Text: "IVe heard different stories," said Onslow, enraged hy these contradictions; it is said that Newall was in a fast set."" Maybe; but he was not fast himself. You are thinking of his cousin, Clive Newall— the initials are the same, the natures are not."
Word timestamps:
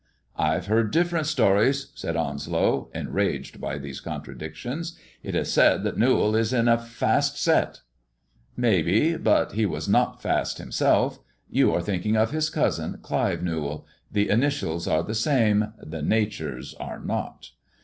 "IVe 0.35 0.65
heard 0.65 0.89
different 0.89 1.27
stories," 1.27 1.91
said 1.93 2.15
Onslow, 2.15 2.89
enraged 2.91 3.59
hy 3.63 3.77
these 3.77 3.99
contradictions; 4.01 4.97
it 5.21 5.35
is 5.35 5.53
said 5.53 5.83
that 5.83 5.95
Newall 5.95 6.31
was 6.31 6.51
in 6.51 6.67
a 6.67 6.79
fast 6.79 7.37
set."" 7.39 7.81
Maybe; 8.67 9.15
but 9.15 9.51
he 9.51 9.67
was 9.67 9.87
not 9.87 10.19
fast 10.19 10.57
himself. 10.57 11.19
You 11.51 11.71
are 11.75 11.81
thinking 11.83 12.17
of 12.17 12.31
his 12.31 12.49
cousin, 12.49 12.97
Clive 13.03 13.43
Newall— 13.43 13.85
the 14.11 14.29
initials 14.31 14.87
are 14.87 15.03
the 15.03 15.13
same, 15.13 15.71
the 15.79 16.01
natures 16.01 16.73
are 16.79 16.99
not." 16.99 17.51